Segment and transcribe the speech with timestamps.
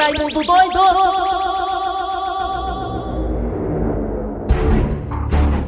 [0.00, 0.78] Raimundo doido!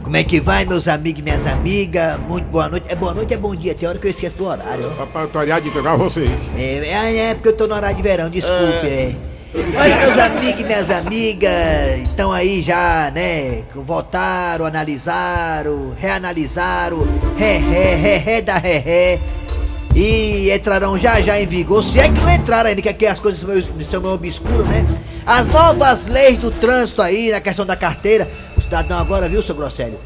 [0.03, 2.19] Como é que vai, meus amigos e minhas amigas?
[2.21, 2.87] Muito boa noite.
[2.89, 3.75] É boa noite, é bom dia.
[3.75, 4.91] Tem hora que eu esqueço do horário.
[4.93, 6.31] Papai, eu tô aliado de pegar vocês.
[6.57, 8.87] É, é, é porque eu tô no horário de verão, desculpe.
[8.87, 9.15] É.
[9.55, 13.65] Olha, meus amigos e minhas amigas, estão aí já, né?
[13.75, 17.07] Votaram, analisaram, reanalisaram,
[17.37, 19.21] ré, ré, ré, ré da ré, ré.
[19.95, 23.21] E entrarão já já em vigor, se é que não entraram ainda, que aqui as
[23.21, 24.85] coisas são meio, obscuras, né?
[25.27, 28.29] As novas leis do trânsito aí, na questão da carteira.
[28.57, 30.01] O cidadão agora, viu, seu Grosselho?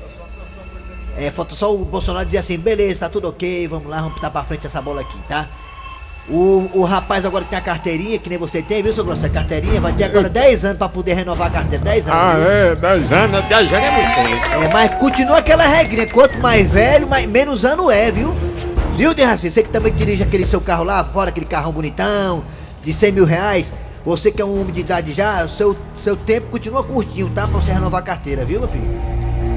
[1.16, 4.30] É, falta só o Bolsonaro dizer assim, beleza, tá tudo ok, vamos lá, vamos botar
[4.30, 5.48] pra frente essa bola aqui, tá?
[6.28, 9.32] O, o rapaz agora que tem a carteirinha, que nem você tem, viu, seu Grosselho?
[9.32, 12.20] Carteirinha, vai ter agora 10 anos pra poder renovar a carteira, 10 anos.
[12.20, 12.50] Ah, viu?
[12.50, 14.64] é, 10 anos, 10 anos é muito tempo.
[14.64, 18.34] É, mas continua aquela regrinha, quanto mais velho, mais, menos ano é, viu?
[18.96, 19.50] Viu, Derraci?
[19.50, 22.42] Você que também dirige aquele seu carro lá fora, aquele carrão bonitão,
[22.82, 23.72] de 100 mil reais,
[24.04, 27.46] você que é um homem de idade já, o seu, seu tempo continua curtinho, tá?
[27.46, 28.88] Pra você renovar a carteira, viu, meu filho?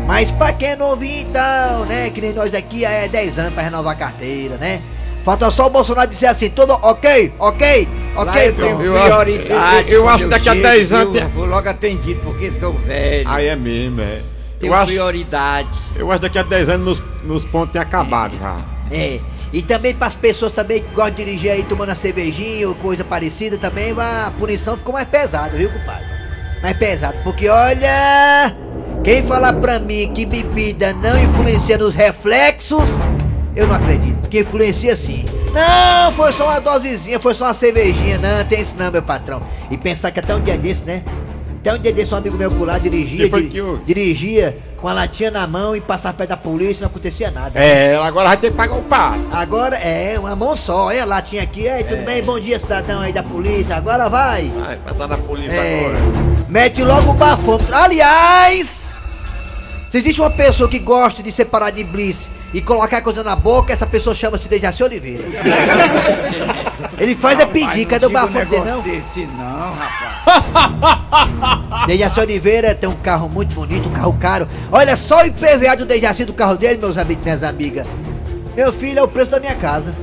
[0.06, 2.10] Mas pra quem é novinho então, né?
[2.10, 4.82] Que nem nós aqui, é 10 anos pra renovar a carteira, né?
[5.24, 8.84] Falta só o Bolsonaro dizer assim, tudo ok, ok, Lá ok, eu tenho pronto.
[8.84, 9.92] Eu acho- prioridade.
[9.92, 11.22] eu- eu acho que daqui a chego, 10 anos viu?
[11.22, 13.30] tem- Vou logo atendido porque sou velho.
[13.30, 14.24] Aí é mesmo, é.
[14.60, 15.80] tenho Eu acho, prioridade.
[15.96, 18.58] eu acho que daqui a 10 anos meus, meus pontos têm acabado já.
[18.92, 19.20] É.
[19.52, 22.76] E também para as pessoas também que gostam de dirigir aí tomando a cervejinha ou
[22.76, 26.06] coisa parecida também, a punição ficou mais pesada, viu, compadre?
[26.62, 28.56] Mais pesada, porque olha,
[29.04, 32.90] quem falar pra mim que bebida não influencia nos reflexos,
[33.56, 35.26] eu não acredito, porque influencia sim.
[35.52, 39.42] Não, foi só uma dosezinha, foi só uma cervejinha, não, tem isso não, meu patrão.
[39.72, 41.02] E pensar que até um dia desse, né?
[41.60, 43.84] Até um dia desse um amigo meu por lá dirigia, Que que houve?
[43.84, 47.60] dirigia com a latinha na mão e passava perto da polícia e não acontecia nada.
[47.60, 49.20] É, agora vai ter que pagar o pato.
[49.30, 52.24] Agora é uma mão só, olha a latinha aqui, ei, tudo bem?
[52.24, 54.48] Bom dia, cidadão aí da polícia, agora vai.
[54.48, 56.46] Vai, passar na polícia É, agora.
[56.48, 57.76] mete logo o bafômetro.
[57.76, 58.94] Aliás,
[59.90, 63.72] se existe uma pessoa que gosta de separar de bliss e colocar coisa na boca,
[63.72, 65.24] essa pessoa chama-se Dejaci Oliveira.
[66.98, 68.82] Ele faz é pedir, cadê o bafômetro dele, não?
[68.82, 71.08] desse não, rapaz.
[71.88, 74.48] Dejaci Oliveira tem um carro muito bonito, um carro caro.
[74.72, 77.86] Olha só o IPVA do Dejaci do carro dele, meus amigos e minhas amigas.
[78.56, 79.94] Meu filho é o preço da minha casa.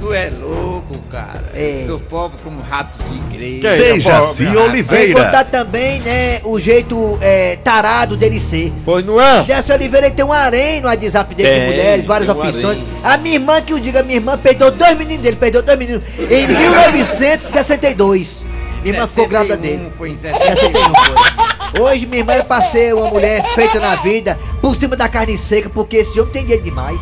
[0.00, 1.44] Tu é louco, cara.
[1.54, 1.82] É.
[1.82, 3.60] Eu sou pobre como rato de igreja.
[3.60, 3.92] Que é?
[3.94, 5.24] Dejaci Pobre, Sem Oliveira.
[5.24, 8.72] contar também, né, o jeito é, tarado dele ser.
[8.84, 9.44] Pois não é?
[9.44, 12.64] Jesse Oliveira ele tem um harém no WhatsApp dele de mulheres, várias um opções.
[12.64, 12.84] harém.
[13.02, 16.02] A minha irmã que o diga, minha irmã perdeu dois meninos dele, perdeu dois meninos
[16.30, 18.44] em 1962.
[18.82, 19.90] Minha irmã ficou grávida dele.
[19.96, 20.94] Foi em 61 71.
[20.94, 21.80] foi.
[21.82, 25.36] Hoje minha irmã era pra ser uma mulher feita na vida, por cima da carne
[25.36, 27.00] seca, porque esse homem tem dinheiro demais.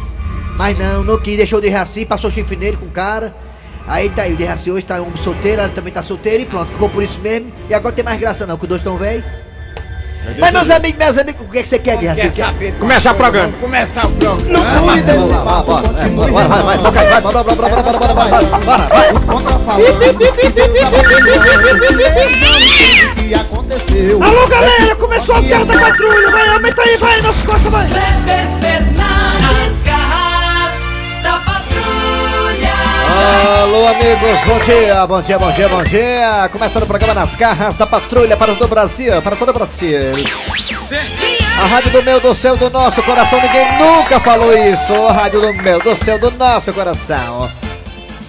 [0.56, 3.34] Mas não, não quis, deixou de Reaci, passou chifre nele com o cara.
[3.86, 6.46] Aí tá aí, o de hoje tá um homem solteiro, ela também tá solteira e
[6.46, 7.52] pronto, ficou por isso mesmo.
[7.68, 9.22] E agora tem mais graça não, que os dois estão velho.
[10.38, 12.14] Mas meus amigos, meus amigos, o que, é que você quer, Guerra?
[12.14, 12.78] Quer saber?
[12.78, 13.52] Começar o programa.
[13.60, 14.48] Começar o programa.
[14.48, 18.14] Não cuide desse papo, Bora, bora, bora, bora, bora, bora, bora, bora, bora, bora, bora,
[18.14, 19.12] bora, bora, vai.
[19.12, 19.98] Os contrafalando,
[23.14, 24.22] que aconteceu.
[24.22, 27.88] Alô, galera, começou bora, bora, bora, patrulha, bora, bora, bora, vai, bora, bora, bora, bora,
[27.88, 29.33] bora,
[33.26, 36.48] Alô, amigos, bom dia, bom dia, bom dia, bom dia.
[36.52, 40.12] Começando o programa Nas Garras da Patrulha para todo o Brasil, para todo o Brasil.
[41.58, 44.92] A rádio do meu, do seu, do nosso coração, ninguém nunca falou isso.
[45.08, 47.50] A rádio do meu, do seu, do nosso coração.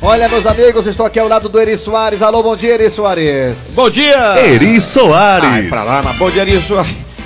[0.01, 2.21] Olha, meus amigos, estou aqui ao lado do Eri Soares.
[2.21, 3.71] Alô, bom dia, Eri Soares.
[3.73, 4.37] Bom dia!
[4.37, 5.49] Eri Soares.
[5.49, 6.75] Ai, pra lá, mas bom dia, isso.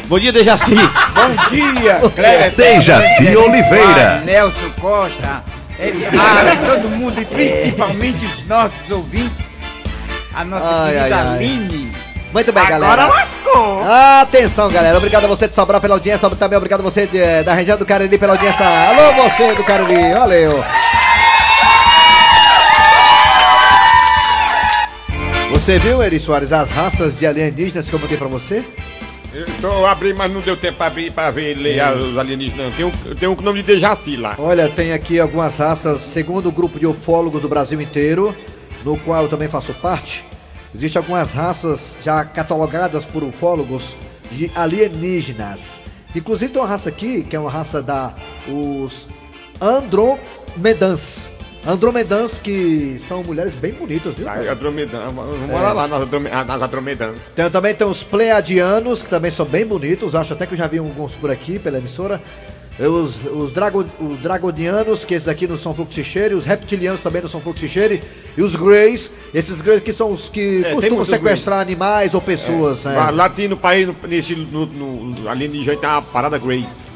[0.07, 0.73] Bom dia, Dejaci.
[0.73, 2.51] Bom dia, Cleber.
[2.57, 3.93] Dejaci Oliveira.
[3.93, 5.43] Soares, Nelson Costa,
[5.79, 9.59] Eliara, todo mundo e principalmente os nossos ouvintes.
[10.33, 11.35] A nossa Ai, querida ai.
[11.35, 11.91] Aline.
[12.33, 13.09] Muito bem, galera.
[14.21, 14.97] Atenção, galera.
[14.97, 16.29] Obrigado a você de Sobral pela audiência.
[16.31, 18.65] Também obrigado a você de- da região do Cariri pela audiência.
[18.65, 20.11] Alô, você do Cariri.
[20.13, 20.63] Valeu.
[25.51, 28.63] Você viu, Eri Soares, as raças de alienígenas que eu mandei pra você?
[29.61, 32.65] Eu abrindo, mas não deu tempo pra abrir pra ver ler os alienígenas.
[32.65, 32.71] não.
[32.71, 34.35] Tem um, tem um com o nome de Dejaci lá.
[34.39, 38.35] Olha, tem aqui algumas raças, segundo o grupo de ufólogos do Brasil inteiro,
[38.83, 40.25] no qual eu também faço parte.
[40.73, 43.95] Existem algumas raças já catalogadas por ufólogos
[44.31, 45.79] de alienígenas.
[46.15, 48.13] Inclusive tem uma raça aqui, que é uma raça da
[48.47, 49.07] os
[49.61, 51.31] Andromedans.
[51.67, 54.25] Andromedans que são mulheres bem bonitas, viu?
[54.25, 54.51] Tá, cara?
[54.53, 55.07] Andromedã.
[55.13, 57.13] Vamos morar lá nas, Androme- ah, nas Andromedã.
[57.35, 60.15] Tem, também tem os Pleiadianos, que também são bem bonitos.
[60.15, 62.21] Acho até que eu já vi alguns por aqui pela emissora.
[62.79, 67.27] Os, os, drago, os dragonianos, que esses aqui não são fluxicheire, os reptilianos também não
[67.27, 68.01] são fluxicheire,
[68.37, 72.85] e os greys, esses greys que são os que É, costumam sequestrar animais ou pessoas.
[72.85, 72.95] né?
[72.95, 76.37] Lá- Lá tem no país, no, nesse, no, no, ali de jeito tem uma parada
[76.37, 76.87] Grace.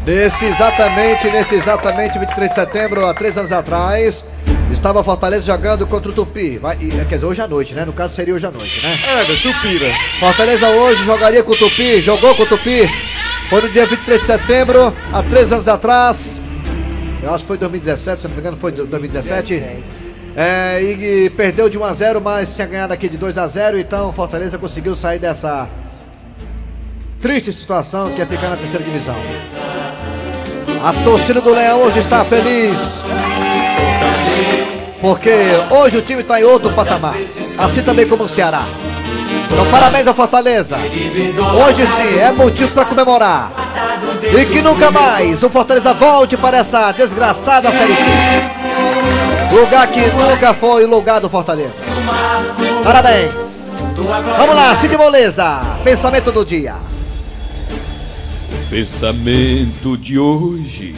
[0.07, 4.25] Nesse exatamente, nesse exatamente 23 de setembro, há três anos atrás,
[4.71, 6.59] estava Fortaleza jogando contra o Tupi.
[6.59, 7.85] Vai, e, quer dizer, hoje à noite, né?
[7.85, 8.99] No caso seria hoje à noite, né?
[9.07, 9.93] É, do Tupira.
[10.19, 12.89] Fortaleza hoje jogaria com o Tupi, jogou com o Tupi.
[13.49, 16.41] Foi no dia 23 de setembro, há três anos atrás.
[17.23, 19.63] Eu acho que foi 2017, se não me engano, foi 2017.
[20.37, 23.49] É, e, e perdeu de 1 a 0 mas tinha ganhado aqui de 2 a
[23.49, 25.67] 0 então Fortaleza conseguiu sair dessa
[27.23, 29.17] triste situação que é ficar na terceira divisão.
[30.85, 33.03] A torcida do Leão hoje está feliz.
[35.07, 35.31] Porque
[35.71, 37.15] hoje o time está em outro patamar.
[37.59, 38.67] Assim também como o Ceará.
[39.53, 40.77] Então parabéns ao Fortaleza.
[40.77, 43.53] Hoje sim é motivo para comemorar.
[44.37, 49.55] E que nunca mais o Fortaleza volte para essa desgraçada Série C.
[49.55, 51.75] Lugar que nunca foi o lugar do Fortaleza.
[52.83, 53.71] Parabéns.
[53.95, 55.61] Vamos lá, Cid Moleza.
[55.85, 56.75] Pensamento do dia.
[58.69, 60.97] Pensamento de hoje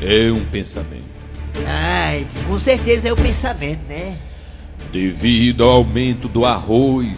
[0.00, 1.09] é um pensamento.
[1.66, 4.16] Ai, com certeza é o pensamento, né?
[4.92, 7.08] Devido ao aumento do arroz,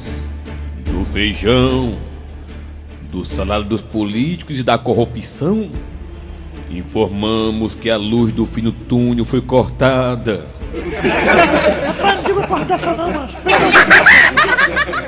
[0.84, 1.96] do feijão,
[3.10, 5.70] do salário dos políticos e da corrupção,
[6.70, 10.46] informamos que a luz do fim do túnel foi cortada.
[11.86, 13.10] Rapaz, não diga corta dessa não.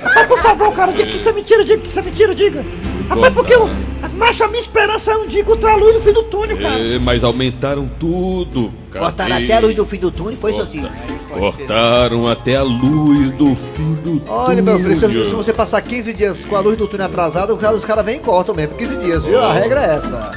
[0.03, 2.65] Rapaz, por favor, cara, diga que isso é mentira, diga que isso é mentira, diga.
[3.09, 3.69] Rapaz, porque eu.
[4.15, 6.79] Macho, a minha esperança é um dia encontrar a luz no fim do túnel, cara.
[6.79, 8.73] É, mas aumentaram tudo.
[8.93, 9.45] Cortaram Cadê?
[9.45, 10.89] até a luz do fim do túnel, foi, seu tio?
[11.31, 14.25] Cortaram até a luz do fim do túnel.
[14.29, 17.53] Olha, meu filho, se, se você passar 15 dias com a luz do túnel atrasada,
[17.53, 18.77] os caras cara vêm e cortam mesmo.
[18.77, 19.41] 15 dias, viu?
[19.43, 20.31] A regra é essa.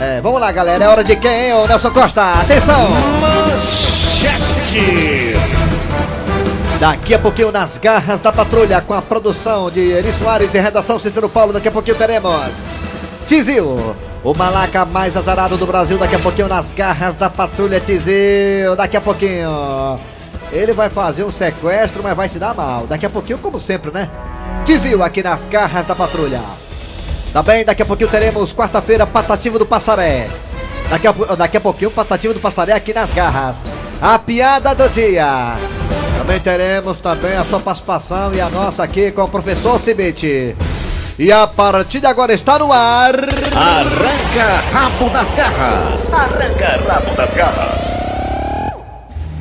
[0.00, 0.84] É, vamos lá, galera.
[0.84, 2.34] É hora de quem, hein, ô Nelson Costa?
[2.34, 2.88] Atenção!
[6.80, 10.96] Daqui a pouquinho nas garras da patrulha com a produção de Eri Soares e redação
[10.96, 11.52] Cícero Paulo.
[11.52, 12.52] Daqui a pouquinho teremos
[13.26, 15.98] Tizil, o malaca mais azarado do Brasil.
[15.98, 18.76] Daqui a pouquinho nas garras da patrulha Tizil.
[18.76, 19.98] Daqui a pouquinho
[20.52, 22.86] ele vai fazer um sequestro, mas vai se dar mal.
[22.86, 24.08] Daqui a pouquinho, como sempre, né?
[24.64, 26.40] Tizil aqui nas garras da patrulha.
[27.32, 30.28] Também daqui a pouquinho teremos quarta-feira Patativa do Passaré.
[30.88, 33.64] Daqui a, daqui a pouquinho Patativa do Passaré aqui nas garras.
[34.00, 35.56] A piada do dia.
[36.28, 40.54] Também teremos também a sua participação e a nossa aqui com o professor Cibite.
[41.18, 43.14] E a partir de agora está no ar.
[43.56, 46.12] Arranca rabo das garras.
[46.12, 47.94] Arranca rabo das garras.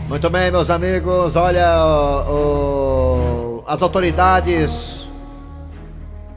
[0.08, 1.36] Muito bem, meus amigos.
[1.36, 5.06] Olha, o- o- as autoridades,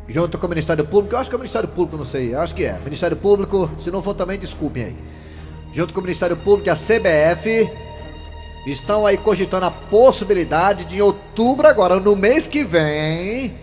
[0.08, 2.56] junto com o Ministério Público, eu acho que é o Ministério Público, não sei, acho
[2.56, 2.76] que é.
[2.84, 4.96] Ministério Público, se não for também, desculpem aí.
[5.72, 7.70] Junto com o Ministério Público e a CBF,
[8.66, 13.54] estão aí cogitando a possibilidade de em outubro, agora, no mês que vem,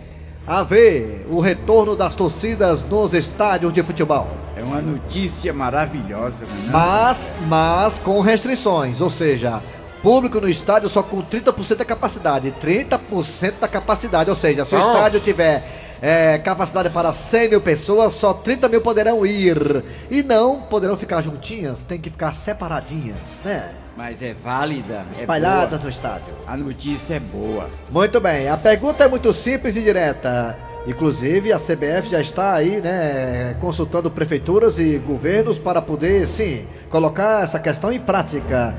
[0.46, 4.26] haver o retorno das torcidas nos estádios de futebol.
[4.56, 6.70] É uma notícia maravilhosa, né?
[6.70, 9.62] Mas, mas com restrições, ou seja,
[10.02, 12.54] público no estádio só com 30% da capacidade.
[12.60, 15.62] 30% da capacidade, ou seja, se o estádio tiver
[16.00, 19.84] é, capacidade para 100 mil pessoas, só 30 mil poderão ir.
[20.10, 23.70] E não poderão ficar juntinhas, tem que ficar separadinhas, né?
[23.96, 25.04] Mas é válida.
[25.08, 25.82] é Espalhadas boa.
[25.82, 26.34] no estádio.
[26.46, 27.68] A notícia é boa.
[27.90, 30.56] Muito bem, a pergunta é muito simples e direta.
[30.86, 37.44] Inclusive, a CBF já está aí, né, consultando prefeituras e governos para poder, sim, colocar
[37.44, 38.74] essa questão em prática.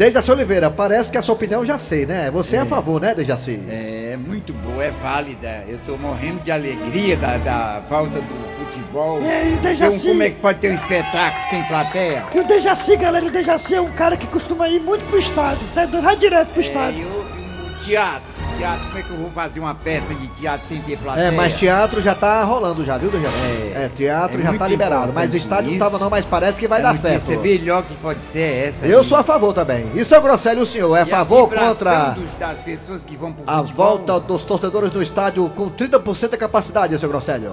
[0.00, 2.30] Dejaci Oliveira, parece que a sua opinião eu já sei, né?
[2.30, 3.60] Você é, a favor, né, Dejaci?
[3.68, 5.62] É muito boa, é válida.
[5.68, 9.20] Eu tô morrendo de alegria da, da volta do futebol.
[9.20, 12.24] É, e o Dejaci, como é que pode ter um espetáculo sem plateia?
[12.34, 15.60] e o Dejaci, galera, o Dejaci é um cara que costuma ir muito pro estádio,
[15.76, 15.86] né?
[16.02, 17.00] Vai direto pro É, estádio.
[17.00, 17.26] e o,
[17.68, 18.29] e o teatro.
[18.60, 21.24] Teatro, como é que eu vou fazer uma peça de teatro sem ter plateia?
[21.26, 23.30] É, mas teatro já tá rolando já, viu, Daniel?
[23.74, 23.84] É.
[23.84, 25.12] É, teatro É já tá liberado.
[25.14, 25.78] Mas estádio não isso.
[25.78, 27.40] tava não, mas parece que vai a dar certo.
[27.40, 28.86] melhor que pode ser é essa.
[28.86, 29.04] Eu aí.
[29.04, 29.90] sou a favor também.
[29.94, 33.16] E seu Grosselio, o senhor é a favor ou vibração contra dos- das pessoas que
[33.16, 33.86] vão pro a futebol?
[33.98, 37.52] volta dos torcedores no estádio com 30% da capacidade, seu Grosselio?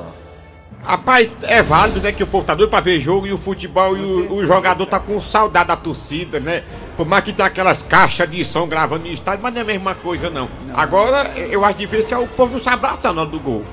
[0.83, 2.11] Rapaz, é válido, né?
[2.11, 4.85] Que o povo tá doido pra ver jogo e o futebol e o, o jogador
[4.85, 6.63] tá com saudade da torcida, né?
[6.97, 9.65] Por mais que tem aquelas caixas de som gravando no estádio, mas não é a
[9.67, 10.49] mesma coisa, não.
[10.73, 13.63] Agora, eu acho difícil é o povo não se abraçar na hora do gol.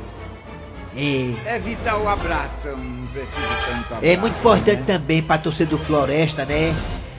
[0.96, 4.04] É, Evitar o abraço, não precisa tanto abraço.
[4.04, 4.84] é muito importante né?
[4.86, 6.72] também pra torcer do Floresta, né?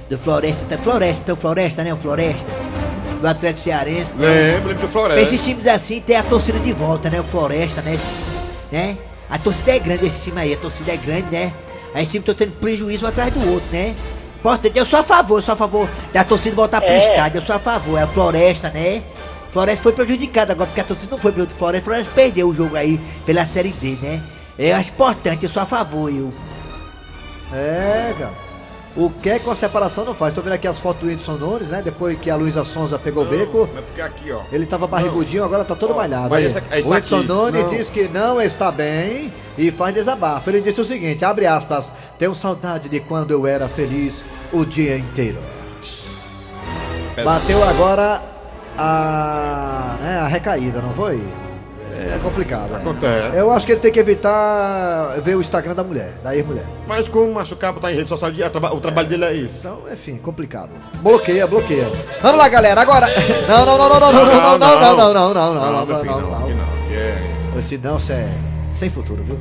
[0.09, 1.91] Do Floresta, tá- Floresta, então Floresta, né?
[1.93, 2.49] O Floresta.
[3.19, 4.53] Do Atlético Cearense, né?
[4.55, 5.21] Lembra do Pra Floresta.
[5.21, 7.19] esses times assim tem a torcida de volta, né?
[7.19, 7.99] O Floresta, né?
[8.71, 8.97] né?
[9.29, 11.51] A torcida é grande esse time aí, a torcida é grande, né?
[11.93, 13.95] Aí esse time tá tendo prejuízo um atrás do outro, né?
[14.45, 17.45] Importante, eu sou a favor, eu sou a favor da torcida voltar pro estádio, eu
[17.47, 19.01] sou a favor, é a Floresta, né?
[19.51, 22.55] Floresta foi prejudicada agora, porque a torcida não foi pro outro Floresta, Floresta perdeu o
[22.55, 24.21] jogo aí pela Série D, né?
[24.55, 26.31] Eu acho importante, eu sou a favor, eu.
[27.51, 28.44] É, cara.
[28.95, 30.33] O que é que a separação não faz?
[30.33, 31.81] Tô vendo aqui as fotos do Whindersson Nunes, né?
[31.83, 33.69] Depois que a Luísa Sonza pegou o beco.
[33.75, 34.39] É porque aqui, ó.
[34.53, 36.29] Ele tava barrigudinho, agora tá todo Ó, malhado.
[36.29, 37.69] mas o Whindersson Nunes não.
[37.71, 40.49] diz que não está bem e faz desabafo.
[40.49, 44.23] Ele disse o seguinte, abre aspas, tenho saudade de quando eu era feliz
[44.53, 45.39] o dia inteiro.
[47.21, 48.23] Bateu agora
[48.77, 51.21] a, né, a recaída, não foi?
[51.97, 52.73] É complicado.
[52.73, 52.77] é.
[52.77, 53.35] Acontece.
[53.37, 56.65] Eu acho que ele tem que evitar ver o Instagram da mulher, da ex-mulher.
[56.87, 59.55] Mas como machucar pra estar em rede social, o traba- o trabalho dele é isso.
[59.59, 60.69] Então, enfim, complicado.
[61.01, 61.87] Bloqueia, bloqueia.
[62.21, 62.81] Vamos lá, galera.
[62.81, 63.07] Agora.
[63.47, 65.95] Não, não, não, não, não, não, não, não, não, não, não, não, não, não, meu
[65.95, 66.43] não, filho, não, não, não.
[66.45, 66.87] aqui não.
[66.87, 68.29] que é- Esse não, você é
[68.69, 69.37] sem futuro, viu?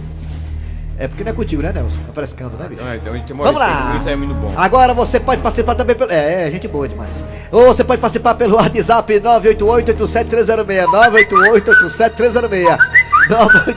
[0.97, 1.99] É porque não é contigo, né, Nelson?
[2.07, 2.83] Tá frescando, né, bicho?
[2.85, 3.97] Ah, então a gente mora Vamos lá!
[3.99, 4.53] Isso é muito bom.
[4.57, 6.13] Agora você pode participar também pelo.
[6.13, 7.25] É, é, gente boa demais.
[7.51, 10.87] Ou você pode participar pelo WhatsApp 988-87306.
[10.87, 12.79] 988-87306.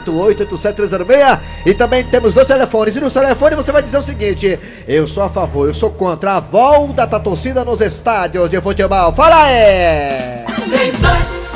[0.06, 1.40] 988-87306.
[1.66, 2.96] E também temos dois telefones.
[2.96, 6.36] E no telefone você vai dizer o seguinte: Eu sou a favor, eu sou contra
[6.36, 9.12] a volta da torcida nos estádios de futebol.
[9.14, 10.46] Fala aí!
[10.70, 11.47] 3261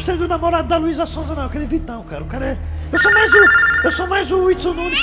[0.00, 2.22] gostei do namorado da Luísa Sonza, não, aquele Vitão, cara.
[2.22, 2.58] O cara é.
[2.90, 3.38] Eu sou mais o.
[3.84, 4.98] Eu sou mais o Whindersson Nunes.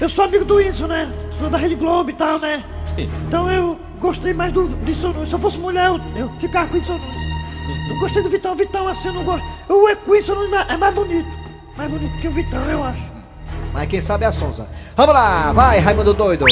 [0.00, 1.12] Eu sou amigo do Whindersson, né?
[1.36, 2.64] Sou da Rede Globo e tal, né?
[2.96, 5.30] Então eu gostei mais do Whindersson Nunes.
[5.30, 7.90] Se eu fosse mulher, eu, eu ficava com o Whindersson Nunes.
[7.90, 9.44] Eu gostei do Vitão, Vitão assim, eu não gosto.
[9.68, 11.28] O Whindersson Nunes é mais bonito.
[11.76, 13.10] Mais bonito que o Vitão, eu acho.
[13.72, 14.68] Mas quem sabe é a Sonza.
[14.96, 16.44] Vamos lá, vai, Raimundo Doido.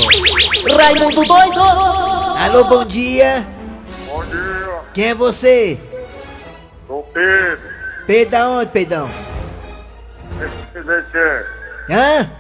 [0.77, 3.47] Raimundo doido Alô, bom dia.
[4.07, 5.81] Bom dia, Quem é você?
[6.89, 7.68] sou Pedro.
[8.09, 9.11] Pedro da onde, Pedrão?
[10.73, 11.47] Presidente.
[11.91, 12.31] Hã?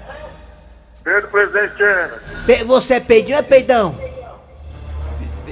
[1.04, 1.74] Pedro Presidente.
[2.46, 3.94] Pe- você é Pedrinho ou é Peidão?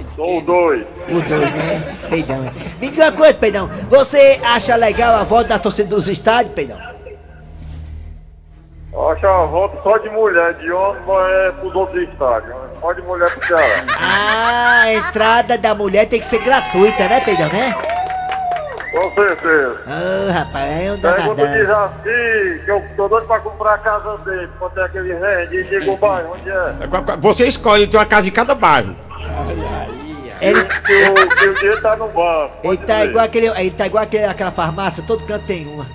[0.09, 0.87] Sou o dois.
[1.11, 1.97] O dois, né?
[2.09, 2.45] Peidão.
[2.45, 2.53] é.
[2.81, 3.69] Me diga uma coisa, Peidão.
[3.91, 6.79] Você acha legal a volta da torcida dos estádios, Peidão?
[9.11, 11.03] Acho a volta só de mulher, de homem
[11.47, 12.55] é pros outros estádios.
[12.81, 13.85] Só de mulher pro Ceará.
[14.01, 17.75] Ah, a entrada da mulher tem que ser gratuita, né, Peidão, né?
[18.97, 19.77] Com certeza.
[19.87, 21.67] Ah, rapaz, é um Pergunta de danadão.
[22.05, 25.57] Jaci, que eu tô doido pra comprar a casa dele, quanto é que ele vende,
[25.59, 26.87] e diga o bairro, onde é.
[26.89, 28.97] Qu- Você escolhe, tem uma casa em cada bairro.
[30.41, 32.57] Ele, Que o, que o dinheiro tá no banco.
[32.65, 33.09] ele tá dizer.
[33.11, 33.47] igual aquele.
[33.49, 35.87] Ele tá igual aquele, aquela farmácia, todo canto tem uma.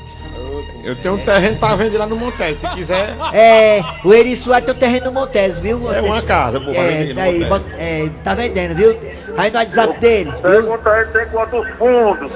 [0.83, 3.15] Eu tenho um terreno pra vender lá no Monte, se quiser.
[3.33, 5.79] É, o Eri Soares tem um terreno no Montes, viu?
[5.93, 7.71] É uma casa, pô, É, no aí, Montes.
[7.77, 8.97] é, tá vendendo, viu?
[9.37, 10.41] Aí no WhatsApp dele, viu?
[10.41, 12.31] Pergunta aí, tem quantos fundos?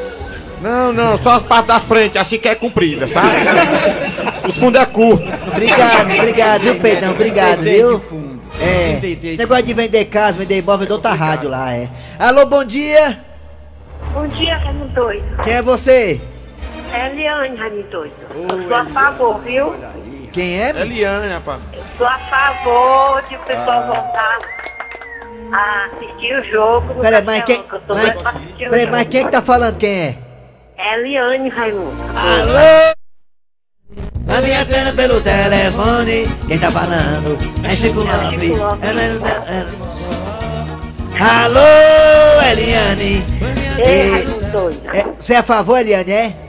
[0.61, 3.27] Não, não, só as partes da frente, assim que é comprida, sabe?
[4.47, 5.23] Os fundos é curto.
[5.47, 7.11] Obrigado, obrigado, viu, Pedrão?
[7.11, 8.01] Obrigado, viu?
[8.59, 11.89] É, negócio de vender casa, vender imóvel, de outra rádio lá, é.
[12.17, 13.19] Alô, bom dia!
[14.13, 15.41] Bom dia, Raimundo Doido.
[15.43, 16.21] Quem é você?
[16.93, 18.13] É Eliane, Raimundo Doido.
[18.33, 19.73] Eu sou a favor, viu?
[20.31, 20.69] Quem é?
[20.69, 21.61] Eliane, rapaz.
[21.97, 24.37] Sou a favor de o pessoal voltar
[25.51, 26.93] a assistir o jogo.
[26.93, 27.61] no Peraí, mas quem.
[27.63, 30.24] Castelão, que eu tô Mas, peraí, mas quem que tá falando quem é?
[30.77, 31.91] É Eliane, Raimundo.
[32.15, 32.95] Alô?
[34.27, 37.37] A minha antena pelo telefone, quem tá falando?
[37.63, 38.51] É Chico Lopes.
[41.19, 43.23] Alô, Eliane?
[43.77, 46.44] Ei, E- Raimundo é, Você é a favor, Eliane, é?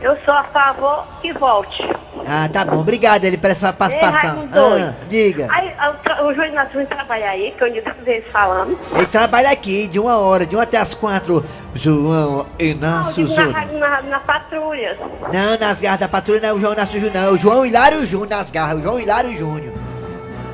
[0.00, 1.82] Eu sou a favor que volte.
[2.26, 2.78] Ah, tá bom.
[2.80, 4.48] Obrigado, ele pela sua participação.
[4.52, 5.48] Ah, diga.
[5.50, 8.78] Aí, o tra- o João Inácio trabalha aí, que eu ainda vi eles falando.
[8.94, 11.44] Ele trabalha aqui de uma hora, de uma até as quatro.
[11.74, 13.52] João Inácio digo Júnior.
[13.72, 14.96] na, na, na patrulha.
[15.32, 17.28] Não, nas garras da patrulha não é o João Inácio Júnior, não.
[17.28, 18.78] É o João Hilário Júnior nas garras.
[18.80, 19.74] O João Hilário Júnior.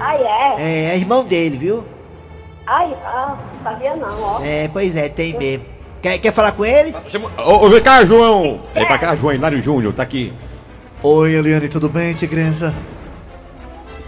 [0.01, 0.55] Ai, é?
[0.63, 1.85] É, é irmão dele, viu?
[2.67, 4.41] Ai, ah, sabia não, ó.
[4.43, 5.74] É, pois é, tem mesmo.
[6.05, 6.95] Quer, quer falar com ele?
[7.39, 8.61] Ô, ô, vem cá, João.
[8.75, 10.35] Vem pra cá, João Hilário Júnior, tá aqui.
[11.03, 12.75] Oi, Eliane, tudo bem, tigrença?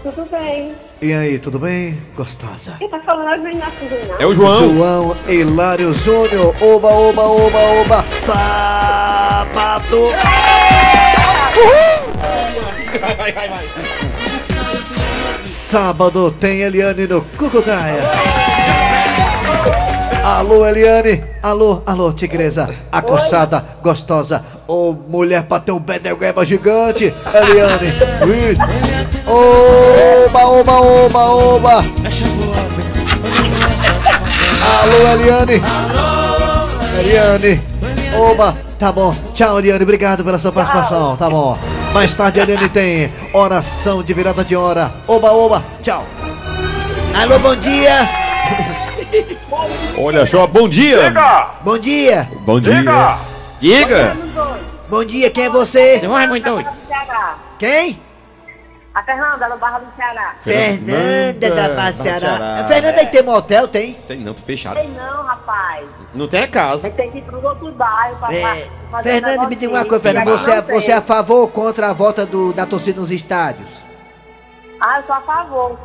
[0.03, 0.73] Tudo bem.
[1.01, 1.97] E aí, tudo bem?
[2.15, 2.75] Gostosa.
[2.77, 4.21] Quem tá falando é o Inácio Reinaldo?
[4.21, 4.75] É o João.
[4.75, 6.55] João Hilário Júnior.
[6.61, 8.03] Oba, oba, oba, oba.
[8.03, 9.97] Sábado.
[15.43, 18.46] Sábado tem Eliane no Cucucaia.
[20.27, 21.23] Alô, Eliane.
[21.41, 22.69] Alô, alô, tigresa.
[22.91, 24.43] Acossada, gostosa.
[24.67, 27.13] Ô, mulher pra ter um bedegueba gigante.
[27.33, 27.93] Eliane.
[28.23, 28.57] Ui.
[29.25, 31.85] Oba, oba, oba, oba.
[34.81, 35.61] Alô, Eliane.
[36.99, 37.61] Eliane.
[38.13, 38.57] Oba.
[38.77, 39.15] Tá bom.
[39.33, 39.83] Tchau, Eliane.
[39.83, 41.15] Obrigado pela sua participação.
[41.15, 41.57] Tá bom.
[41.93, 44.91] Mais tarde, Eliane tem oração de virada de hora.
[45.07, 45.63] Oba, oba.
[45.81, 46.03] Tchau.
[47.15, 48.26] Alô, bom dia.
[49.97, 51.11] Olha só, bom dia.
[51.61, 52.27] Bom dia.
[52.41, 52.83] Bom dia.
[53.59, 54.17] Diga.
[54.89, 55.99] Bom dia, quem é você?
[56.07, 56.69] Vai muito doido.
[56.87, 57.35] Ceará.
[57.57, 57.99] Quem?
[58.93, 60.35] A Fernanda, no Barra do Ceará.
[60.43, 62.19] Fernanda da Barra do Ceará.
[62.19, 62.59] Ceará.
[62.61, 63.93] A Fernanda aí tem motel, tem?
[63.93, 64.75] Tem não, tô fechado.
[64.75, 65.85] Sei não, rapaz.
[66.15, 66.89] Não tem a casa.
[66.91, 69.99] Tem que ir pro outro bairro pra, É, fazer Fernanda, um me diga uma coisa,
[70.03, 70.75] Fernanda, Não você, é- tem.
[70.81, 73.69] você é a favor ou contra a volta do, da torcida nos estádios?
[74.79, 75.77] Ah, eu sou a favor.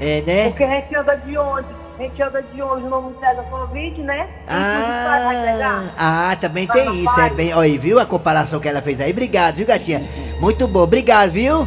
[0.00, 0.48] É, né?
[0.48, 1.85] Porque a gente anda de ônibus.
[1.98, 4.28] A gente anda de ônibus, não pega Covid, né?
[4.46, 7.54] Ah, ah, também tem isso, é bem.
[7.54, 9.10] Olha aí, viu a comparação que ela fez aí?
[9.12, 10.02] Obrigado, viu, gatinha?
[10.38, 11.66] Muito bom, obrigado, viu?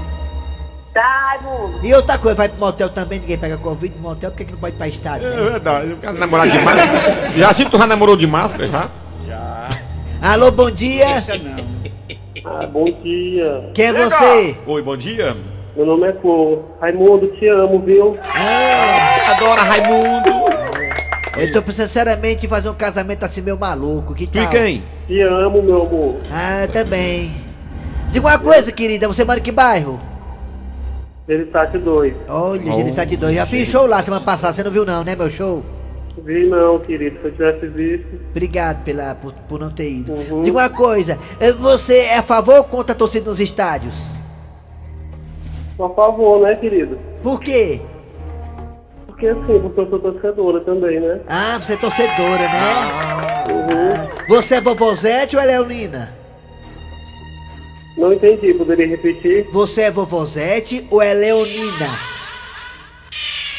[0.94, 1.80] Tá, Raimundo.
[1.84, 4.52] E outra coisa, vai pro motel também, ninguém pega Covid no motel, por que, que
[4.52, 5.28] não pode ir pra estádio?
[5.28, 5.50] É Né?
[5.52, 7.32] verdade, eu quero namorar de máscara.
[7.36, 8.90] Já se tu já namorou de máscara, já?
[10.22, 11.08] Alô, bom dia!
[12.46, 13.72] Ah, bom dia.
[13.74, 14.58] Quem é você?
[14.68, 15.36] Oi, bom dia.
[15.76, 16.64] Meu nome é Flor.
[16.82, 18.18] Raimundo, te amo, viu?
[18.36, 20.30] Ah, Adora Raimundo.
[21.38, 24.44] eu tô precisando sinceramente fazer um casamento assim meio maluco, que tal?
[24.44, 24.84] e quem?
[25.06, 26.22] Te amo, meu amor.
[26.32, 27.32] Ah, também.
[28.10, 30.00] Diga uma coisa, querida, você mora em que bairro?
[31.28, 32.16] Veritate 2.
[32.28, 35.30] Olha, Gereissati 2, já fiz show lá semana passada, você não viu não, né, meu
[35.30, 35.64] show?
[36.26, 37.20] Vi não, querido.
[37.22, 38.20] Se eu tivesse visto.
[38.32, 40.12] Obrigado pela, por, por não ter ido.
[40.12, 40.42] Uhum.
[40.42, 43.96] Diga uma coisa, eh, você é a favor ou contra a torcida nos estádios?
[45.78, 46.98] Por favor, né, querido?
[47.22, 47.80] Por quê?
[49.20, 51.20] Porque assim, porque eu sou torcedora também, né?
[51.28, 52.64] Ah, você é torcedora, né?
[53.52, 53.94] Uhum.
[53.94, 56.16] Ah, você é vovozete ou é Leonina?
[57.98, 59.46] Não entendi, poderia repetir?
[59.52, 62.00] Você é vovozete ou é Leonina?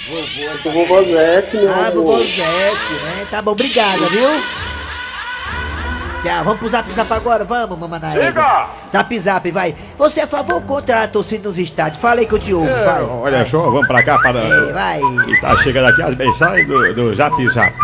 [0.08, 2.04] Eu sou vovozete, meu Ah, amor.
[2.04, 3.26] vovozete, né?
[3.30, 4.30] Tá bom, obrigada, viu?
[6.22, 8.68] Tchau, vamos pro zap zap agora, vamos, mamãe Siga!
[8.92, 9.74] Zap zap, vai.
[9.96, 12.00] Você é a favor ou contra a torcida nos estádios?
[12.00, 13.02] Fala aí que eu te ouvo, É, vai.
[13.04, 14.40] olha só, vamos pra cá para.
[14.40, 15.00] É, vai.
[15.28, 17.74] Está chegando aqui as mensagens do, do Zap Zap.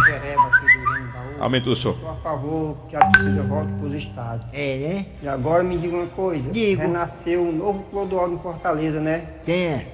[1.41, 1.95] Aumenta o som.
[2.01, 4.45] Sou a favor que a torcida volte para os estádios.
[4.53, 5.07] É, né?
[5.23, 6.51] E agora me diga uma coisa.
[6.51, 6.81] Digo.
[6.83, 9.23] Renasceu um novo Clodoaldo em Fortaleza, né?
[9.45, 9.87] Quem é?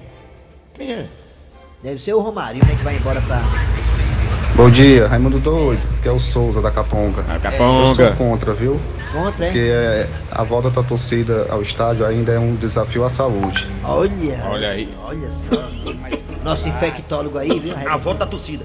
[0.73, 1.05] Quem é?
[1.81, 2.75] Deve ser o Romário, né?
[2.77, 3.41] Que vai embora pra.
[4.63, 7.25] Bom dia, Raimundo Doido, que é o Souza da Caponga.
[7.29, 7.95] A Eu Caponga.
[8.07, 8.79] sou contra, viu?
[9.11, 10.07] Contra, Porque é?
[10.07, 13.67] é, a volta da torcida ao estádio ainda é um desafio à saúde.
[13.83, 14.41] Olha.
[14.49, 14.87] Olha aí.
[15.05, 15.69] Olha só.
[16.45, 17.75] Nosso infectólogo aí, viu?
[17.75, 18.63] A volta da torcida.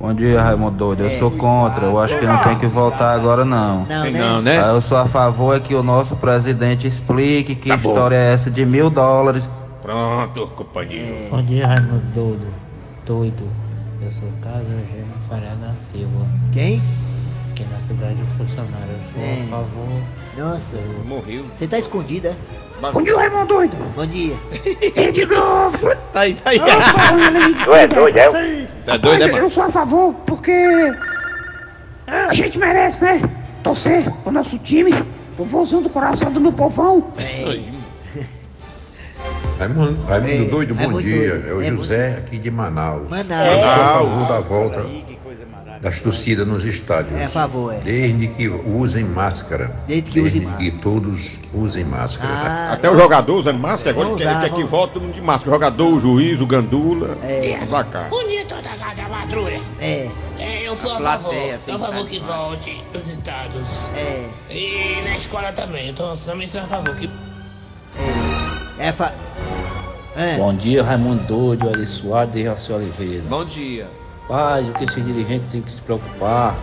[0.00, 1.04] Bom dia, Raimundo Doido.
[1.04, 1.18] Eu É.
[1.20, 1.84] sou contra.
[1.86, 3.84] Eu acho que não tem que voltar agora, não.
[3.84, 4.10] Não, né?
[4.10, 4.60] não, né?
[4.60, 7.90] Ah, Eu sou a favor é que o nosso presidente explique que Tá bom.
[7.90, 9.48] história é essa de mil dólares.
[9.82, 11.30] Pronto, companheiro.
[11.30, 12.48] Bom dia, Raimundo Doido.
[13.06, 13.61] Doido.
[14.04, 16.80] Eu sou Carlos Eugênio Faria da Silva, Quem?
[17.50, 18.94] aqui na cidade do funcionário.
[18.98, 19.42] Eu sou É.
[19.42, 20.02] a favor.
[20.36, 20.76] Nossa.
[21.06, 21.44] Morreu.
[21.56, 22.36] Você tá escondida?
[22.92, 23.76] Bom dia, Raimundo Doido.
[23.94, 24.34] Bom dia.
[26.12, 26.58] Tá aí, tá aí.
[27.64, 28.66] Tu é doido, é?
[28.84, 29.44] Tá doido, é, mano?
[29.44, 30.52] Eu sou a favor porque
[32.06, 33.22] a gente merece, né?
[33.62, 34.92] Torcer pro nosso time,
[35.36, 37.06] pro vozão do coração do meu povão.
[37.18, 37.72] Isso aí.
[39.66, 41.28] Raimundo, Raimundo É, Doido, bom Raimundo dia.
[41.30, 41.48] Doido.
[41.48, 43.08] É o É José aqui de Manaus.
[43.08, 43.64] Manaus.
[43.64, 44.28] A favor Manaus.
[44.28, 44.86] da volta
[45.80, 47.20] das torcidas nos estádios.
[47.20, 47.78] É a favor, é.
[47.78, 49.74] Desde que usem máscara.
[49.88, 52.32] Desde que usem que todos usem máscara.
[52.32, 55.14] Ah, Até o jogador usando máscara, agora Vamos quer, usar, quer que volte todo mundo
[55.14, 55.50] de máscara.
[55.50, 57.18] O jogador, o juiz, o gandula.
[57.24, 57.58] É.
[57.90, 58.06] Cá.
[58.10, 59.60] Bom dia, toda a da patrulha.
[59.80, 61.58] É, É, eu sou a, plateia favor.
[61.66, 63.90] tem Sou a favor que volte os estados.
[63.96, 65.88] é, E na escola também.
[65.90, 67.10] Então também sou a favor que.
[68.78, 68.86] é.
[68.88, 69.12] É fa...
[70.16, 70.36] É.
[70.36, 73.22] Bom dia, Raimundo Doido, Ari Soares e Raci Oliveira.
[73.28, 73.86] Bom dia.
[74.28, 76.56] Paz, o que esse dirigente tem que se preocupar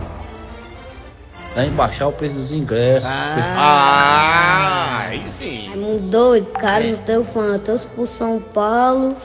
[1.56, 3.10] é em baixar o preço dos ingressos.
[3.12, 5.68] Ah, aí sim.
[5.68, 9.16] Raimundo doido, cara, eu tenho fã, eu torço pro São Paulo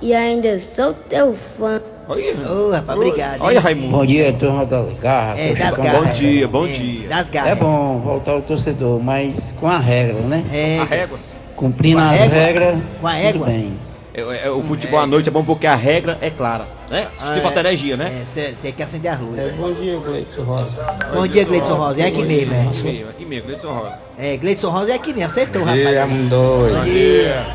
[0.00, 1.82] e ainda sou teu fã.
[2.08, 3.40] Ô, rapaz, obrigado.
[3.42, 3.98] Olha, Raimundo.
[3.98, 5.38] Bom dia, turma das garras.
[5.38, 6.00] É, das garras.
[6.00, 7.08] Bom dia, bom É, dia.
[7.08, 7.52] das garras.
[7.52, 10.44] É bom voltar o torcedor, mas com a regra, né?
[10.52, 10.80] É.
[10.80, 11.18] A régua.
[11.60, 13.46] Cumprindo Com a as regras, Com a régua?
[13.48, 13.74] bem.
[14.14, 17.06] É, é, o futebol à noite é bom porque a regra é clara, né?
[17.34, 18.24] Tipo a energia, né?
[18.32, 19.38] Você tem que acender a luz.
[19.38, 20.96] É, bom dia, Gleison Rosa.
[21.14, 22.00] Bom dia, Gleidson Rosa.
[22.00, 22.62] É aqui mesmo, é.
[22.62, 23.98] Aqui mesmo, aqui mesmo, Gleison Rosa.
[24.18, 25.30] É, Gleidson Rosa é aqui mesmo.
[25.30, 25.86] Acertou, Bom rapaz.
[25.86, 26.76] dia, dois.
[26.78, 27.46] Bom dia.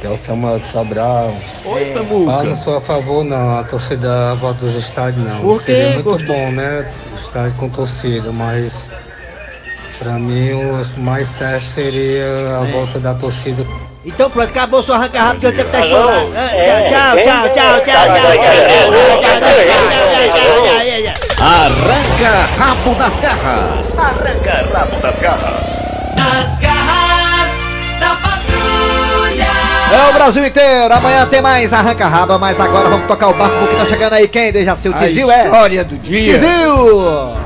[0.00, 1.36] Que é o Samuel de Sobral.
[1.66, 2.42] Oi, Ah, Samuca.
[2.44, 3.58] não sou a favor, não.
[3.58, 5.40] A torcida volta dos estádios, não.
[5.42, 5.72] Por quê?
[5.74, 6.34] Seria muito Gostou?
[6.34, 6.90] bom, né?
[7.20, 8.90] Estádio com torcida, mas...
[10.00, 12.24] Pra mim, o mais certo seria
[12.58, 12.72] a é.
[12.72, 13.66] volta da torcida.
[14.02, 16.32] Então pronto, acabou sua arranca rápido, eu tenho que estar chorando.
[16.32, 18.70] Tchau, tchau, tchau, tchau, tchau, tchau.
[21.38, 23.98] Arranca rabo das garras.
[23.98, 25.82] Arranca rabo das garras.
[26.16, 27.52] Das garras
[28.00, 29.50] da patrulha.
[29.92, 33.54] É o Brasil inteiro, amanhã tem mais arranca rabo, mas agora vamos tocar o barco
[33.58, 34.50] porque tá chegando aí quem?
[34.50, 35.44] Deja seu Tizil é.
[35.44, 36.32] História do dia.
[36.32, 37.39] Tizil!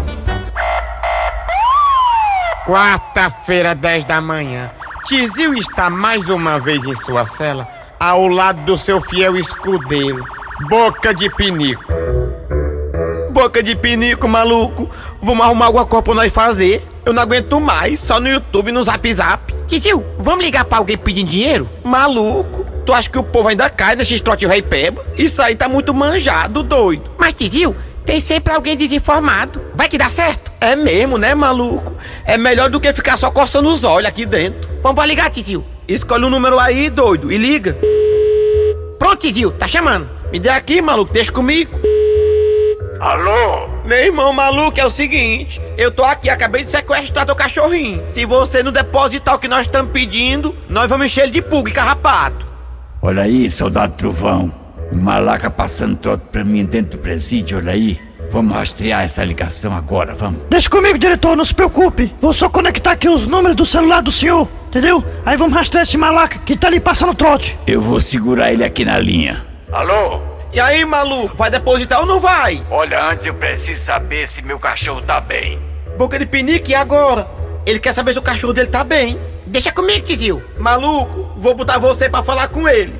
[2.66, 4.70] Quarta-feira, 10 da manhã.
[5.04, 7.68] Tizil está mais uma vez em sua cela,
[8.00, 10.24] ao lado do seu fiel escudeiro,
[10.66, 11.84] Boca de Pinico.
[13.32, 14.88] Boca de Pinico, maluco.
[15.20, 16.82] Vamos arrumar alguma coisa pra nós fazer.
[17.04, 19.54] Eu não aguento mais, só no YouTube e no Zap Zap.
[19.66, 21.68] Tizil, vamos ligar pra alguém pedindo dinheiro?
[21.84, 25.04] Maluco, tu acha que o povo ainda cai nesse trote rei peba?
[25.18, 27.10] Isso aí tá muito manjado, doido.
[27.18, 29.60] Mas, Tizil, tem sempre alguém desinformado.
[29.74, 30.52] Vai que dá certo?
[30.60, 31.94] É mesmo, né, maluco?
[32.24, 34.68] É melhor do que ficar só coçando os olhos aqui dentro.
[34.82, 35.64] Vamos pra ligar, Tizil.
[35.88, 37.76] Escolhe um número aí, doido, e liga.
[38.98, 40.08] Pronto, Tizil, tá chamando.
[40.30, 41.78] Me dê aqui, maluco, deixa comigo.
[43.00, 43.68] Alô?
[43.84, 48.02] Meu irmão maluco, é o seguinte, eu tô aqui, acabei de sequestrar teu cachorrinho.
[48.08, 51.70] Se você não depositar o que nós estamos pedindo, nós vamos encher ele de pulga
[51.70, 52.46] e carrapato.
[53.02, 54.63] Olha aí, soldado Trovão.
[54.92, 58.00] O malaca passando trote pra mim dentro do presídio, olha aí.
[58.30, 60.42] Vamos rastrear essa ligação agora, vamos.
[60.48, 62.12] Deixa comigo, diretor, não se preocupe.
[62.20, 65.04] Vou só conectar aqui os números do celular do senhor, entendeu?
[65.24, 67.56] Aí vamos rastrear esse malaca que tá ali passando trote.
[67.66, 69.44] Eu vou segurar ele aqui na linha.
[69.70, 70.20] Alô?
[70.52, 72.62] E aí, maluco, vai depositar ou não vai?
[72.70, 75.58] Olha, antes eu preciso saber se meu cachorro tá bem.
[75.98, 77.26] Boca de pinique, e agora?
[77.66, 79.18] Ele quer saber se o cachorro dele tá bem.
[79.46, 80.42] Deixa comigo, Tizil.
[80.58, 82.94] Maluco, vou botar você pra falar com ele.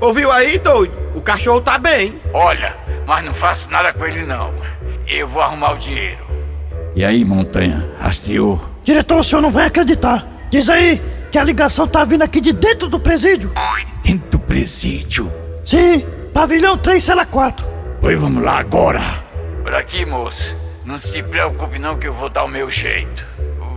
[0.00, 0.94] Ouviu aí, doido?
[1.14, 2.20] O cachorro tá bem.
[2.32, 2.74] Olha,
[3.06, 4.52] mas não faço nada com ele não.
[5.06, 6.24] Eu vou arrumar o dinheiro.
[6.96, 8.60] E aí, montanha, rastreou?
[8.82, 10.26] Diretor, o senhor não vai acreditar.
[10.50, 13.52] Diz aí que a ligação tá vindo aqui de dentro do presídio.
[14.02, 15.30] Dentro do presídio?
[15.64, 17.66] Sim, pavilhão 3, cela 4.
[18.00, 19.00] Pois vamos lá agora.
[19.62, 20.56] Por aqui, moço.
[20.84, 23.24] Não se preocupe não que eu vou dar o meu jeito.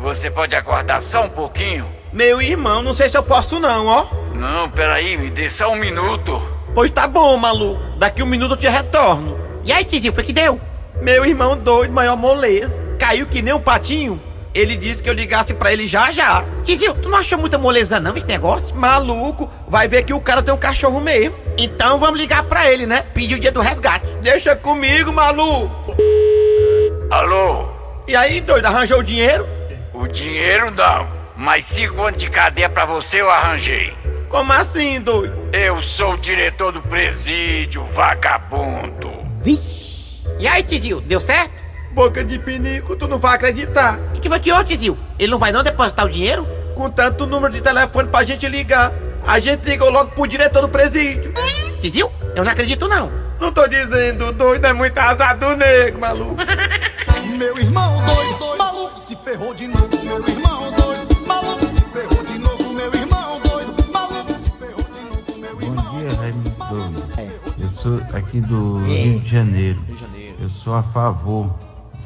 [0.02, 1.86] Você pode aguardar só um pouquinho?
[2.12, 4.08] Meu irmão, não sei se eu posso não, ó.
[4.44, 6.42] Não, peraí, me dê só um minuto.
[6.76, 7.82] Pois tá bom, maluco.
[7.98, 9.40] Daqui um minuto eu te retorno.
[9.64, 10.60] E aí, Tizil, foi que deu?
[11.02, 12.78] Meu irmão doido, maior moleza.
[13.00, 14.22] Caiu que nem um patinho.
[14.54, 16.44] Ele disse que eu ligasse pra ele já já.
[16.62, 18.76] Tizil, tu não achou muita moleza não esse negócio?
[18.76, 21.38] Maluco, vai ver que o cara tem um cachorro mesmo.
[21.58, 23.06] Então vamos ligar pra ele, né?
[23.14, 24.14] Pedir o dia do resgate.
[24.22, 25.96] Deixa comigo, maluco.
[27.10, 27.70] Alô?
[28.06, 29.48] E aí, doido, arranjou o dinheiro?
[29.94, 34.04] O dinheiro não, mas cinco anos de cadeia pra você eu arranjei.
[34.34, 35.38] Como assim, doido?
[35.54, 39.14] Eu sou o diretor do presídio, vagabundo.
[40.40, 41.54] E aí, Tizil, deu certo?
[41.92, 44.00] Boca de pinico, tu não vai acreditar.
[44.16, 44.98] E que foi que houve, Tizil?
[45.20, 46.48] Ele não vai não depositar o dinheiro?
[46.74, 48.92] Com tanto número de telefone pra gente ligar.
[49.24, 51.32] A gente ligou logo pro diretor do presídio.
[51.80, 53.12] Tizil, eu não acredito não.
[53.40, 56.38] Não tô dizendo, doido é muito azar do nego, maluco.
[57.38, 59.90] Meu irmão doido, maluco se ferrou de novo.
[60.04, 60.83] Meu irmão doido,
[67.84, 69.84] sou aqui do Rio de Janeiro.
[70.40, 71.54] Eu sou a favor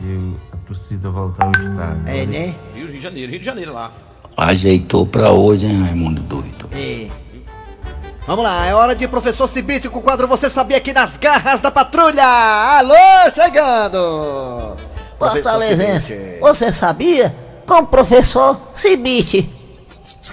[0.02, 2.02] de a torcida voltar ao estádio.
[2.08, 2.56] É, né?
[2.76, 3.92] Rio de Janeiro, Rio de Janeiro lá.
[4.36, 6.68] Ajeitou pra hoje, hein, Raimundo doido?
[6.72, 7.08] É.
[8.26, 11.62] Vamos lá, é hora de professor Cibite com o quadro Você Sabia aqui nas garras
[11.62, 12.26] da patrulha.
[12.26, 14.76] Alô, chegando.
[15.18, 17.36] Fortalezense, você sabia?
[17.68, 19.50] Com o professor Cibite.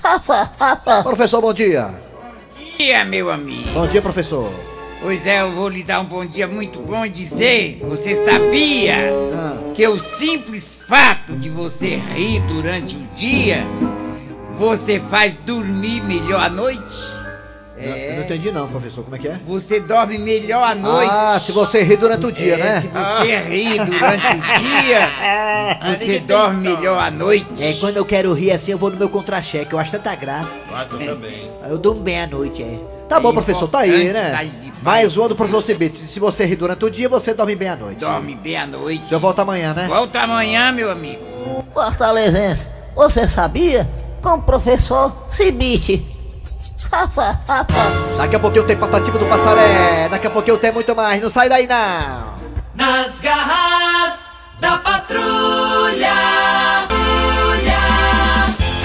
[1.05, 1.91] Professor, bom dia.
[2.79, 3.71] dia, meu amigo.
[3.73, 4.51] Bom dia, professor.
[5.05, 9.13] Pois é, eu vou lhe dar um bom dia muito bom e dizer: você sabia
[9.75, 13.67] que o simples fato de você rir durante o dia,
[14.57, 17.05] você faz dormir melhor à noite?
[17.77, 18.11] É.
[18.11, 19.41] Eu não entendi não, professor, como é que é?
[19.47, 21.11] Você dorme melhor à noite.
[21.13, 22.81] Ah, se você rir durante o dia, É, né?
[22.81, 27.47] Se você rir durante o dia, você dorme melhor à noite.
[27.61, 29.73] É, quando eu quero rir assim, eu vou no meu contra-cheque.
[29.73, 30.59] Eu acho tanta graça.
[30.73, 31.51] Ah, tu também.
[31.69, 32.79] Eu durmo bem à noite, é.
[33.09, 34.31] Tá bom, professor, tá aí, né?
[34.31, 34.51] tá aí
[34.83, 35.97] Mais uma do professor Cibite.
[35.97, 37.99] Se você rir durante o dia, você dorme bem à noite.
[37.99, 39.05] Dorme bem à noite.
[39.05, 39.87] O senhor volta amanhã, né?
[39.89, 41.23] Volta amanhã, meu amigo.
[41.75, 43.89] Fortalezense, você sabia?
[44.25, 46.07] Com o professor Cibite.
[48.17, 50.09] Daqui a pouquinho tem Patativo do Passaré.
[50.09, 51.23] Daqui a pouquinho tem muito mais.
[51.23, 52.33] Não sai daí, não.
[52.75, 56.15] Nas garras da patrulha.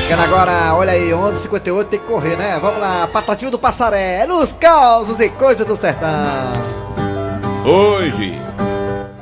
[0.02, 2.60] Chegando agora, olha aí, 11h58 tem que correr, né?
[2.62, 4.28] Vamos lá, Patativo do Passaré.
[4.28, 6.10] Nos causos e coisas do sertão.
[7.64, 8.42] Hoje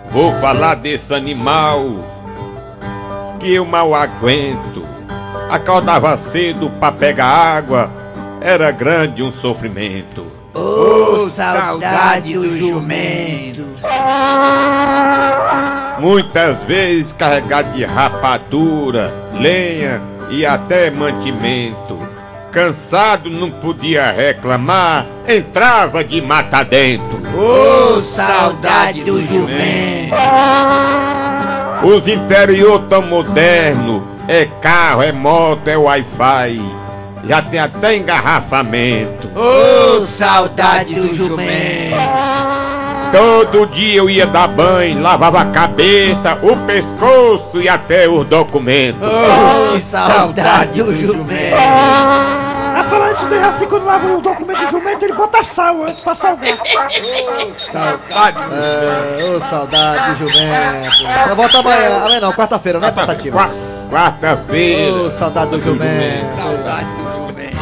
[0.09, 1.79] vou falar desse animal
[3.39, 4.96] que eu mal aguento.
[5.49, 7.89] Acordava cedo pra pegar água,
[8.41, 10.25] era grande um sofrimento.
[10.53, 13.65] Ô, saudade do jumento.
[15.99, 21.97] Muitas vezes carregado de rapadura, lenha e até mantimento.
[22.51, 27.21] Cansado não podia reclamar, entrava de mata dentro.
[27.37, 30.15] Ô, saudade do jumento.
[31.83, 36.61] Os interior tão moderno, é carro, é moto, é Wi-Fi.
[37.27, 39.29] Já tem até engarrafamento.
[39.35, 41.97] Ô, saudade do jumento.
[43.11, 49.01] Todo dia eu ia dar banho, lavava a cabeça, o pescoço e até os documentos.
[49.01, 51.55] Ô, saudade do jumento.
[51.57, 55.99] Ah, falar isso daí assim, quando lava o documento do jumento, ele bota sal antes
[56.01, 56.59] pra salgar.
[57.71, 58.37] Saudade.
[58.51, 61.29] É, ô, saudade do jumento.
[61.29, 61.97] Eu volto amanhã.
[61.97, 63.35] Amanhã não, quarta-feira, né, Patativo?
[63.37, 63.49] Qua-
[63.89, 65.03] Quarta-feira.
[65.03, 66.35] Ô, saudade do jumento.
[66.35, 67.57] Saudade do jumento.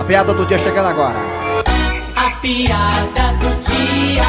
[0.00, 1.18] A piada do dia chegando agora.
[2.16, 4.24] A piada do dia.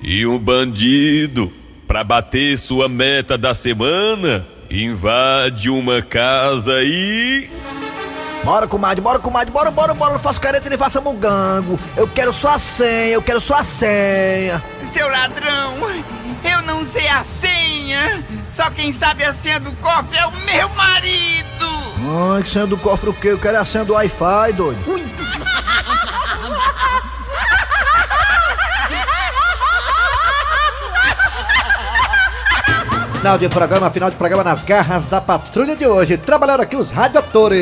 [0.00, 1.52] E um bandido,
[1.86, 7.48] pra bater sua meta da semana, invade uma casa e.
[8.44, 11.78] Bora, comadre, bora, comadre, bora, bora, bora, não faço careta nem faça mugango.
[11.96, 14.62] Eu quero só a senha, eu quero só a senha.
[14.92, 15.78] Seu ladrão,
[16.44, 18.22] eu não sei a senha.
[18.50, 21.44] Só quem sabe a senha do cofre é o meu marido.
[22.36, 23.28] Ai, que senha do cofre o quê?
[23.28, 24.84] Eu quero a senha do Wi-Fi, doido.
[33.24, 36.18] Final de programa, final de programa nas garras da patrulha de hoje.
[36.18, 37.58] Trabalharam aqui os radioatores.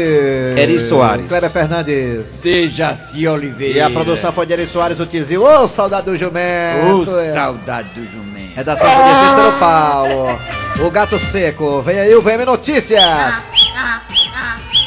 [0.59, 1.29] Eri Soares.
[1.29, 2.40] Kleber Fernandes.
[2.40, 3.79] Dejaci Oliveira.
[3.79, 5.44] E a produção foi de Eri Soares, o Tizil.
[5.44, 7.12] Ô, saudade do jumento.
[7.12, 7.33] Ô, É.
[7.33, 8.57] saudade do jumento.
[8.57, 10.38] Redação foi de Cícero Paulo.
[10.85, 11.81] O Gato Seco.
[11.81, 13.01] Vem aí o VM Notícias.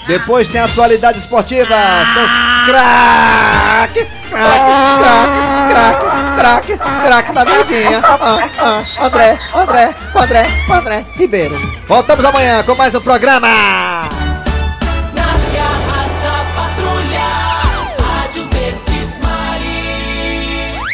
[0.08, 2.32] Depois tem atualidades esportivas com os
[2.68, 8.02] craques, craques, craques, craques, craques, da verdinha.
[8.04, 11.56] Ah, ah, André, André, André, André Ribeiro.
[11.88, 13.48] Voltamos amanhã com mais um programa.